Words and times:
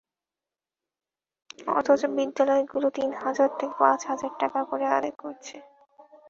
অথচ 1.71 2.01
বিদ্যালয়গুলো 2.15 2.87
তিন 2.97 3.09
হাজার 3.23 3.49
থেকে 3.59 3.75
পাঁচ 3.79 3.99
হাজার 4.09 4.31
টাকা 4.41 4.59
করে 4.63 4.85
আদায় 4.89 5.15
করছে। 5.21 5.55